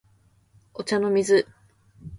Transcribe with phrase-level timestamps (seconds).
[0.73, 1.45] お茶の水